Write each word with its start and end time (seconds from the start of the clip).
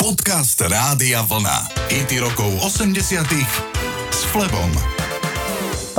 Podcast 0.00 0.56
Rádia 0.56 1.20
Vlna. 1.28 1.76
IT 1.92 2.24
rokov 2.24 2.48
80 2.64 3.20
s 4.08 4.20
Flebom. 4.32 4.72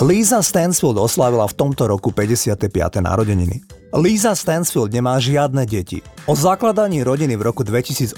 Lisa 0.01 0.41
Stansfield 0.41 0.97
oslavila 0.97 1.45
v 1.45 1.53
tomto 1.53 1.85
roku 1.85 2.09
55. 2.09 2.65
narodeniny. 2.97 3.61
Lisa 3.93 4.33
Stansfield 4.33 4.89
nemá 4.89 5.21
žiadne 5.21 5.69
deti. 5.69 6.01
O 6.25 6.33
zakladaní 6.33 7.05
rodiny 7.05 7.37
v 7.37 7.53
roku 7.53 7.61
2018 7.61 8.17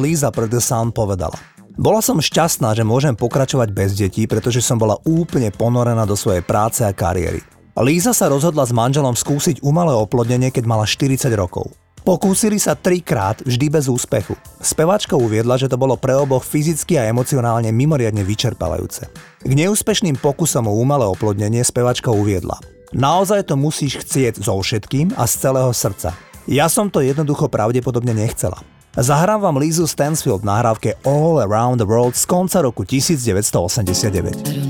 Lisa 0.00 0.32
pre 0.32 0.48
The 0.48 0.64
povedala. 0.88 1.36
Bola 1.76 2.00
som 2.00 2.16
šťastná, 2.16 2.72
že 2.72 2.88
môžem 2.88 3.12
pokračovať 3.12 3.76
bez 3.76 4.00
detí, 4.00 4.24
pretože 4.24 4.64
som 4.64 4.80
bola 4.80 4.96
úplne 5.04 5.52
ponorená 5.52 6.08
do 6.08 6.16
svojej 6.16 6.40
práce 6.40 6.80
a 6.80 6.96
kariéry. 6.96 7.44
Líza 7.76 8.16
sa 8.16 8.32
rozhodla 8.32 8.64
s 8.64 8.72
manželom 8.72 9.12
skúsiť 9.12 9.60
umelé 9.60 9.92
oplodnenie, 9.92 10.48
keď 10.48 10.64
mala 10.64 10.88
40 10.88 11.28
rokov. 11.36 11.68
Pokúsili 12.00 12.56
sa 12.56 12.72
trikrát, 12.72 13.44
vždy 13.44 13.66
bez 13.68 13.86
úspechu. 13.86 14.32
Spevačka 14.60 15.14
uviedla, 15.20 15.60
že 15.60 15.68
to 15.68 15.76
bolo 15.76 16.00
pre 16.00 16.16
oboch 16.16 16.42
fyzicky 16.42 16.96
a 16.96 17.06
emocionálne 17.06 17.68
mimoriadne 17.70 18.24
vyčerpávajúce. 18.24 19.12
K 19.44 19.52
neúspešným 19.52 20.16
pokusom 20.16 20.68
o 20.68 20.74
umelé 20.76 21.04
oplodnenie 21.04 21.60
spevačka 21.60 22.08
uviedla. 22.08 22.56
Naozaj 22.90 23.52
to 23.52 23.54
musíš 23.54 24.02
chcieť 24.02 24.42
so 24.42 24.58
všetkým 24.58 25.14
a 25.14 25.28
z 25.28 25.34
celého 25.46 25.70
srdca. 25.70 26.16
Ja 26.50 26.66
som 26.66 26.90
to 26.90 27.04
jednoducho 27.04 27.46
pravdepodobne 27.46 28.16
nechcela. 28.16 28.58
Zahrám 28.90 29.38
vám 29.46 29.62
Lizu 29.62 29.86
Stansfield 29.86 30.42
v 30.42 30.50
nahrávke 30.50 30.98
All 31.06 31.38
Around 31.38 31.78
the 31.78 31.86
World 31.86 32.18
z 32.18 32.26
konca 32.26 32.58
roku 32.58 32.82
1989. 32.82 34.69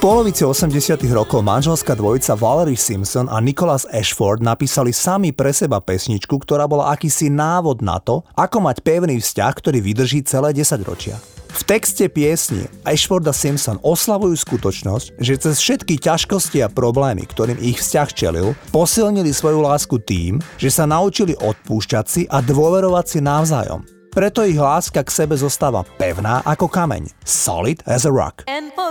Polovici 0.00 0.48
80 0.48 0.96
rokov 1.12 1.44
manželská 1.44 1.92
dvojica 1.92 2.32
Valerie 2.32 2.72
Simpson 2.72 3.28
a 3.28 3.36
Nicholas 3.36 3.84
Ashford 3.84 4.40
napísali 4.40 4.96
sami 4.96 5.28
pre 5.28 5.52
seba 5.52 5.76
pesničku, 5.76 6.40
ktorá 6.40 6.64
bola 6.64 6.88
akýsi 6.96 7.28
návod 7.28 7.84
na 7.84 8.00
to, 8.00 8.24
ako 8.32 8.64
mať 8.64 8.80
pevný 8.80 9.20
vzťah, 9.20 9.52
ktorý 9.52 9.84
vydrží 9.84 10.24
celé 10.24 10.56
10 10.56 10.88
ročia. 10.88 11.20
V 11.52 11.62
texte 11.68 12.08
piesni 12.08 12.64
Ashford 12.88 13.28
a 13.28 13.34
Simpson 13.36 13.76
oslavujú 13.84 14.40
skutočnosť, 14.40 15.20
že 15.20 15.36
cez 15.36 15.60
všetky 15.60 16.00
ťažkosti 16.00 16.64
a 16.64 16.72
problémy, 16.72 17.28
ktorým 17.28 17.60
ich 17.60 17.84
vzťah 17.84 18.08
čelil, 18.16 18.56
posilnili 18.72 19.36
svoju 19.36 19.60
lásku 19.60 20.00
tým, 20.00 20.40
že 20.56 20.72
sa 20.72 20.88
naučili 20.88 21.36
odpúšťať 21.36 22.06
si 22.08 22.24
a 22.24 22.40
dôverovať 22.40 23.04
si 23.04 23.18
navzájom. 23.20 23.84
Preto 24.16 24.48
ich 24.48 24.56
láska 24.56 25.04
k 25.04 25.12
sebe 25.12 25.36
zostáva 25.36 25.84
pevná 26.00 26.40
ako 26.48 26.72
kameň. 26.72 27.12
Solid 27.28 27.84
as 27.84 28.08
a 28.08 28.10
rock. 28.10 28.48
And 28.48 28.72
for 28.72 28.90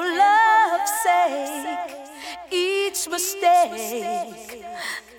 love's 0.80 0.92
sake, 1.02 1.98
each 2.52 3.10
mistake, 3.10 4.64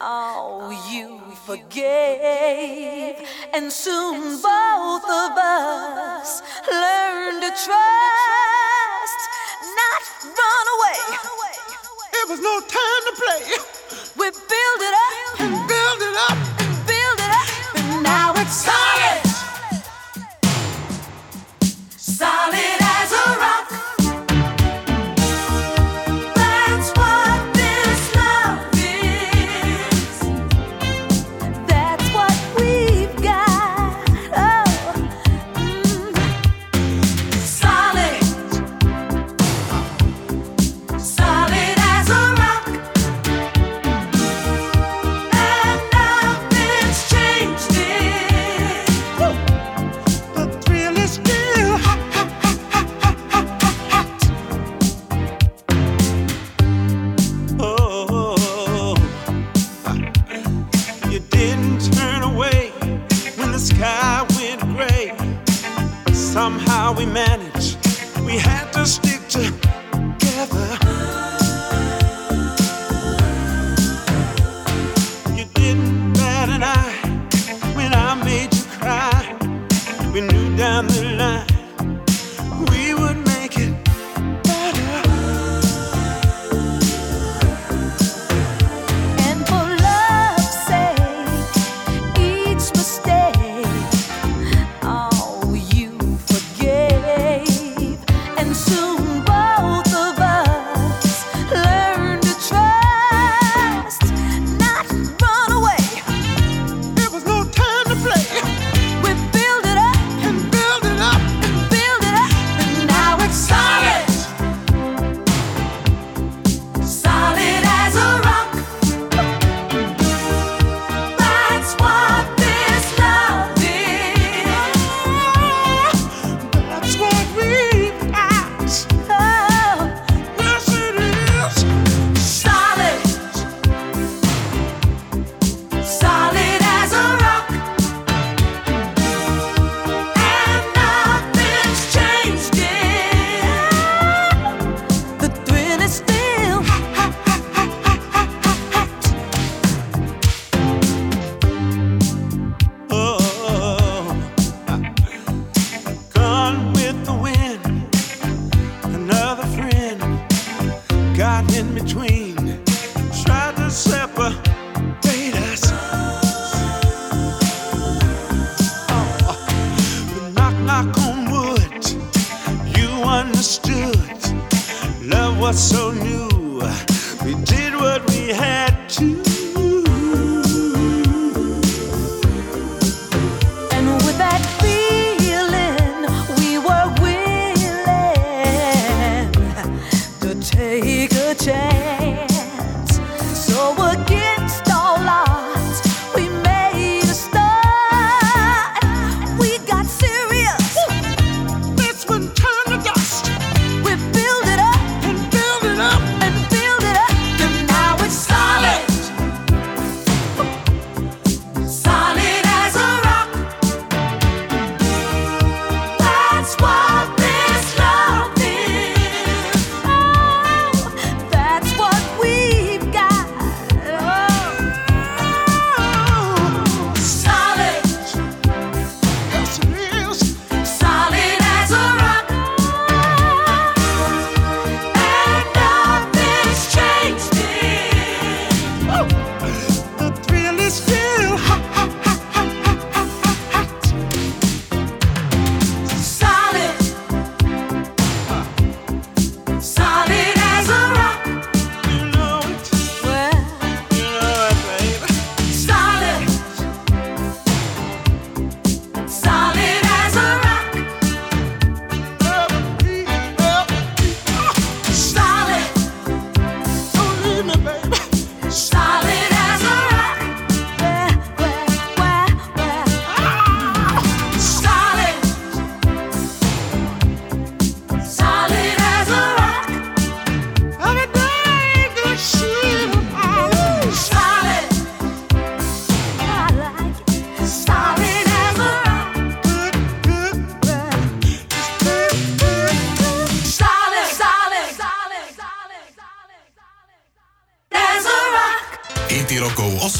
oh, 0.00 0.70
you 0.90 1.20
forgave. 1.46 3.16
And 3.52 3.72
soon 3.72 4.40
both 4.42 5.04
of 5.04 5.32
us 5.38 6.42
learned 6.70 7.42
to 7.42 7.50
trust, 7.50 9.20
not 9.80 10.02
run 10.24 10.66
away. 10.76 11.00
It 12.12 12.28
was 12.28 12.40
no 12.40 12.60
time 12.60 13.02
to 13.08 13.14
play. 13.22 13.42
We 14.16 14.30
build 14.30 14.80
it 14.88 14.94
up 15.06 15.40
and 15.40 15.68
build 15.68 16.00
it 16.02 16.16
up 16.28 16.38
and 16.60 16.86
build 16.86 17.18
it 17.18 17.30
up, 17.30 17.48
and 17.76 18.02
now 18.02 18.32
it's 18.36 18.52
solid. 18.52 18.89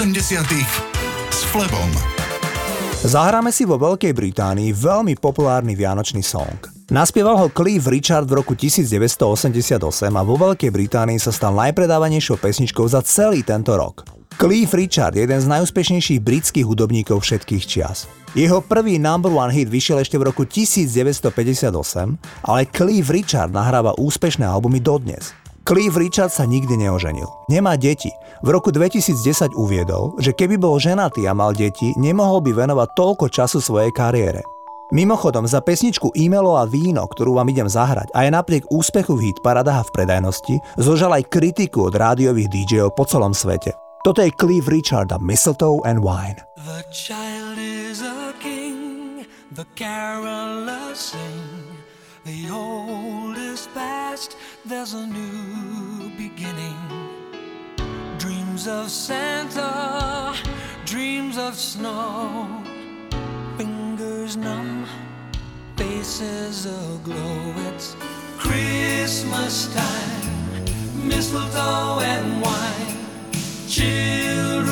80 0.01 0.49
s 1.29 1.45
Flebom. 1.53 1.93
Zahráme 3.05 3.53
si 3.53 3.69
vo 3.69 3.77
Veľkej 3.77 4.17
Británii 4.17 4.73
veľmi 4.73 5.21
populárny 5.21 5.77
vianočný 5.77 6.25
song. 6.25 6.57
Naspieval 6.89 7.37
ho 7.37 7.53
Cliff 7.53 7.85
Richard 7.85 8.25
v 8.25 8.41
roku 8.41 8.57
1988 8.57 9.77
a 10.09 10.23
vo 10.25 10.41
Veľkej 10.41 10.73
Británii 10.73 11.21
sa 11.21 11.29
stal 11.29 11.53
najpredávanejšou 11.53 12.41
pesničkou 12.41 12.89
za 12.89 13.05
celý 13.05 13.45
tento 13.45 13.77
rok. 13.77 14.09
Cliff 14.41 14.73
Richard 14.73 15.21
je 15.21 15.29
jeden 15.29 15.37
z 15.37 15.45
najúspešnejších 15.53 16.25
britských 16.25 16.65
hudobníkov 16.65 17.21
všetkých 17.21 17.65
čias. 17.69 18.09
Jeho 18.33 18.65
prvý 18.65 18.97
number 18.97 19.29
one 19.29 19.53
hit 19.53 19.69
vyšiel 19.69 20.01
ešte 20.01 20.17
v 20.17 20.33
roku 20.33 20.49
1958, 20.49 21.29
ale 22.49 22.61
Cliff 22.73 23.13
Richard 23.13 23.53
nahráva 23.53 23.93
úspešné 24.01 24.49
albumy 24.49 24.81
dodnes. 24.81 25.37
Cliff 25.61 25.93
Richard 25.93 26.33
sa 26.33 26.49
nikdy 26.49 26.73
neoženil. 26.81 27.29
Nemá 27.53 27.77
deti. 27.77 28.09
V 28.41 28.49
roku 28.49 28.73
2010 28.73 29.53
uviedol, 29.53 30.17
že 30.17 30.33
keby 30.33 30.57
bol 30.57 30.81
ženatý 30.81 31.29
a 31.29 31.37
mal 31.37 31.53
deti, 31.53 31.93
nemohol 32.01 32.41
by 32.41 32.65
venovať 32.65 32.89
toľko 32.97 33.29
času 33.29 33.61
svojej 33.61 33.93
kariére. 33.93 34.41
Mimochodom, 34.91 35.47
za 35.47 35.63
pesničku 35.63 36.11
E-mailo 36.19 36.59
a 36.59 36.67
víno, 36.67 37.07
ktorú 37.07 37.39
vám 37.39 37.47
idem 37.53 37.71
zahrať, 37.71 38.11
a 38.11 38.27
je 38.27 38.35
napriek 38.35 38.67
úspechu 38.75 39.15
v 39.15 39.31
hit 39.31 39.39
paradách 39.39 39.87
v 39.87 39.95
predajnosti, 40.03 40.55
zožal 40.81 41.15
aj 41.15 41.31
kritiku 41.31 41.87
od 41.87 41.95
rádiových 41.95 42.51
DJov 42.51 42.99
po 42.99 43.07
celom 43.07 43.31
svete. 43.31 43.71
Toto 44.03 44.25
je 44.25 44.35
Cliff 44.35 44.67
Richard 44.67 45.13
a 45.15 45.21
Mistletoe 45.21 45.85
and 45.87 46.03
Wine. 46.03 46.41
The 46.57 46.83
child 46.91 47.61
is 47.61 48.03
a 48.03 48.35
king, 48.43 49.29
the 49.53 49.69
carolers 49.79 51.15
sing. 51.15 51.61
The 52.25 52.51
old 52.53 53.39
is 53.39 53.65
past, 53.73 54.37
there's 54.71 54.95
a 54.95 55.05
new 55.05 56.11
beginning. 56.17 56.79
Dreams 58.19 58.69
of 58.69 58.89
Santa, 58.89 60.33
dreams 60.85 61.37
of 61.37 61.57
snow. 61.57 62.63
Fingers 63.59 64.37
numb, 64.37 64.87
faces 65.77 66.67
aglow. 66.67 67.53
It's 67.69 67.97
Christmas 68.39 69.75
time, 69.75 71.09
mistletoe 71.09 71.99
and 72.05 72.41
wine. 72.41 72.97
Children 73.67 74.70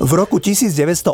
V 0.00 0.16
roku 0.16 0.40
1980 0.40 1.12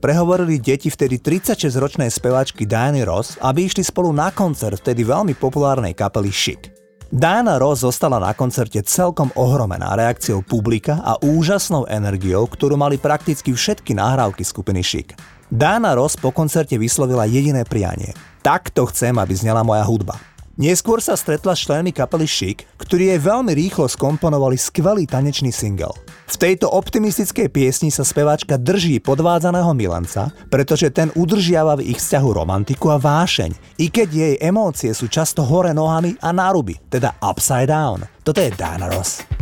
prehovorili 0.00 0.56
deti 0.56 0.88
vtedy 0.88 1.20
36-ročnej 1.20 2.08
speváčky 2.08 2.64
Diany 2.64 3.04
Ross, 3.04 3.36
aby 3.44 3.68
išli 3.68 3.84
spolu 3.84 4.08
na 4.08 4.32
koncert 4.32 4.80
vtedy 4.80 5.04
veľmi 5.04 5.36
populárnej 5.36 5.92
kapely 5.92 6.32
Chic. 6.32 6.72
Diana 7.12 7.60
Ross 7.60 7.84
zostala 7.84 8.16
na 8.16 8.32
koncerte 8.32 8.80
celkom 8.80 9.28
ohromená 9.36 9.92
reakciou 10.00 10.40
publika 10.40 10.96
a 11.04 11.20
úžasnou 11.20 11.84
energiou, 11.92 12.48
ktorú 12.48 12.80
mali 12.80 12.96
prakticky 12.96 13.52
všetky 13.52 13.92
nahrávky 13.92 14.48
skupiny 14.48 14.80
Chic. 14.80 15.12
Diana 15.52 15.92
Ross 15.92 16.16
po 16.16 16.32
koncerte 16.32 16.80
vyslovila 16.80 17.28
jediné 17.28 17.68
prianie. 17.68 18.16
Takto 18.40 18.88
chcem, 18.88 19.12
aby 19.12 19.36
znela 19.36 19.60
moja 19.60 19.84
hudba. 19.84 20.16
Neskôr 20.56 21.04
sa 21.04 21.20
stretla 21.20 21.52
s 21.52 21.68
členmi 21.68 21.92
kapely 21.92 22.24
Chic, 22.24 22.64
ktorí 22.80 23.12
jej 23.12 23.20
veľmi 23.20 23.52
rýchlo 23.52 23.92
skomponovali 23.92 24.56
skvelý 24.56 25.04
tanečný 25.04 25.52
single. 25.52 25.92
V 26.32 26.36
tejto 26.40 26.72
optimistickej 26.72 27.52
piesni 27.52 27.92
sa 27.92 28.08
speváčka 28.08 28.56
drží 28.56 29.04
podvádzaného 29.04 29.76
milanca, 29.76 30.32
pretože 30.48 30.88
ten 30.88 31.12
udržiava 31.12 31.76
v 31.76 31.92
ich 31.92 32.00
vzťahu 32.00 32.28
romantiku 32.32 32.88
a 32.88 32.96
vášeň, 32.96 33.52
i 33.84 33.92
keď 33.92 34.08
jej 34.08 34.34
emócie 34.40 34.96
sú 34.96 35.12
často 35.12 35.44
hore 35.44 35.76
nohami 35.76 36.16
a 36.24 36.32
náruby, 36.32 36.80
teda 36.88 37.20
upside 37.20 37.68
down. 37.68 38.08
Toto 38.24 38.40
je 38.40 38.48
Diana 38.48 38.88
Ross. 38.88 39.35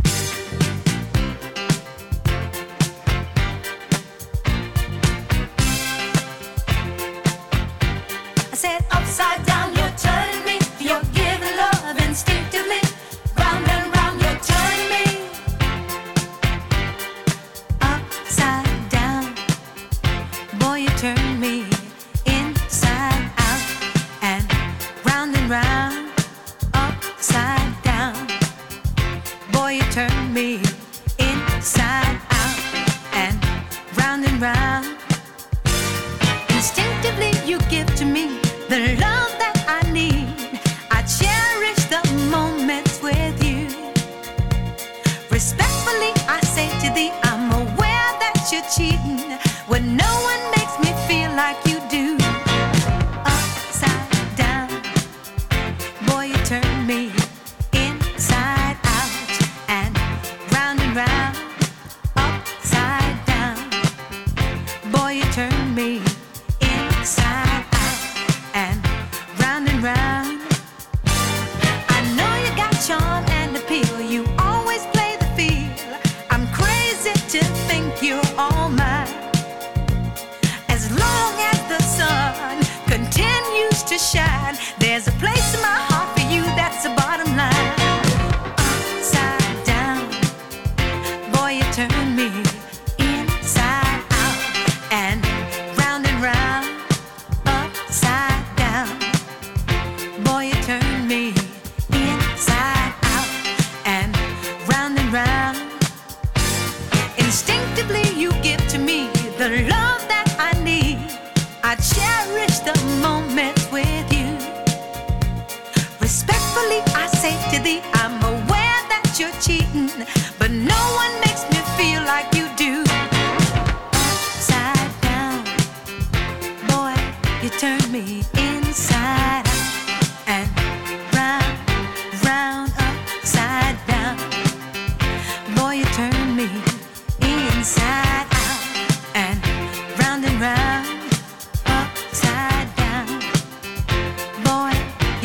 me. 65.75 66.04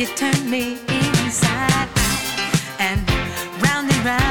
you 0.01 0.07
turn 0.15 0.49
me 0.49 0.79
inside 0.87 1.71
out 1.71 1.89
and 2.79 3.07
round 3.61 3.91
and 3.91 4.03
round. 4.03 4.30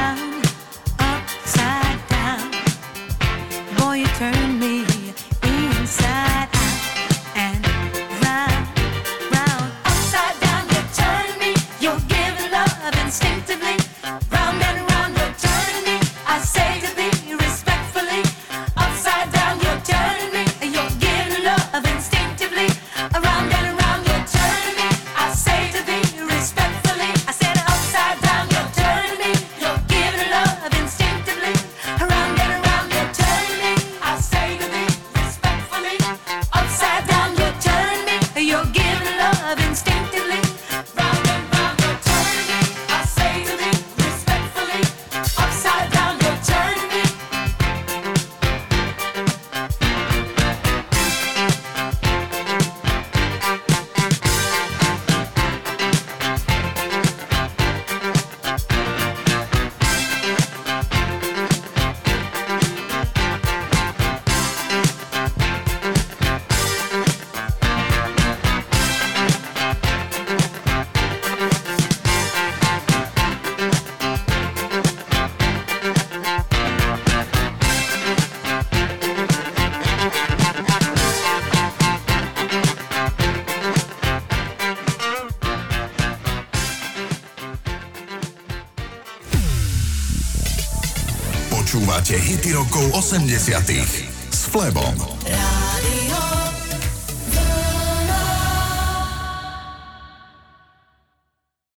80. 93.11 94.07
s 94.31 94.45
Flebom. 94.45 95.10